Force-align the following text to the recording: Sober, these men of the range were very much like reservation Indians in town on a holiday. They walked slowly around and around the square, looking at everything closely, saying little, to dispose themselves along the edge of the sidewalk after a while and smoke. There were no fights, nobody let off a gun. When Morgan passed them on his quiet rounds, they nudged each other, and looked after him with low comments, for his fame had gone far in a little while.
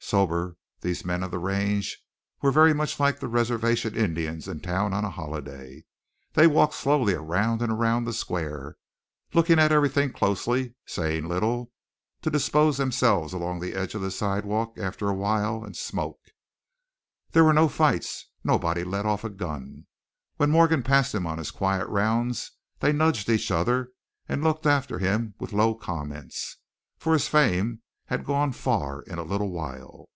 Sober, 0.00 0.56
these 0.80 1.04
men 1.04 1.22
of 1.22 1.30
the 1.30 1.38
range 1.38 2.02
were 2.40 2.50
very 2.50 2.72
much 2.72 2.98
like 2.98 3.18
reservation 3.20 3.94
Indians 3.94 4.48
in 4.48 4.60
town 4.60 4.94
on 4.94 5.04
a 5.04 5.10
holiday. 5.10 5.84
They 6.32 6.46
walked 6.46 6.72
slowly 6.72 7.12
around 7.12 7.60
and 7.60 7.70
around 7.70 8.04
the 8.04 8.14
square, 8.14 8.76
looking 9.34 9.58
at 9.58 9.70
everything 9.70 10.10
closely, 10.14 10.74
saying 10.86 11.28
little, 11.28 11.72
to 12.22 12.30
dispose 12.30 12.78
themselves 12.78 13.34
along 13.34 13.60
the 13.60 13.74
edge 13.74 13.94
of 13.94 14.00
the 14.00 14.10
sidewalk 14.10 14.78
after 14.78 15.10
a 15.10 15.14
while 15.14 15.62
and 15.62 15.76
smoke. 15.76 16.20
There 17.32 17.44
were 17.44 17.52
no 17.52 17.68
fights, 17.68 18.28
nobody 18.42 18.84
let 18.84 19.04
off 19.04 19.24
a 19.24 19.28
gun. 19.28 19.88
When 20.38 20.50
Morgan 20.50 20.82
passed 20.82 21.12
them 21.12 21.26
on 21.26 21.36
his 21.36 21.50
quiet 21.50 21.86
rounds, 21.86 22.52
they 22.80 22.94
nudged 22.94 23.28
each 23.28 23.50
other, 23.50 23.90
and 24.26 24.42
looked 24.42 24.64
after 24.64 25.00
him 25.00 25.34
with 25.38 25.52
low 25.52 25.74
comments, 25.74 26.56
for 26.96 27.12
his 27.12 27.28
fame 27.28 27.82
had 28.06 28.24
gone 28.24 28.50
far 28.50 29.02
in 29.02 29.18
a 29.18 29.22
little 29.22 29.50
while. 29.50 30.08